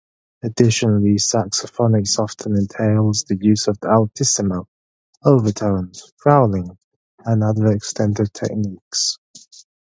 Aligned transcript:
Additionally, 0.41 1.17
saxophonics 1.19 2.17
often 2.17 2.55
entails 2.55 3.25
the 3.25 3.37
use 3.39 3.67
of 3.67 3.77
altissimo, 3.85 4.67
overtones, 5.23 6.11
growling, 6.19 6.75
and 7.19 7.43
other 7.43 7.67
extended 7.71 8.33
techniques. 8.33 9.19